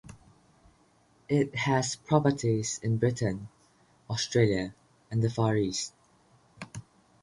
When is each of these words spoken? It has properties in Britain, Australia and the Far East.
It 1.29 1.53
has 1.53 1.95
properties 1.95 2.79
in 2.81 2.97
Britain, 2.97 3.49
Australia 4.09 4.73
and 5.11 5.21
the 5.21 5.29
Far 5.29 5.55
East. 5.55 5.93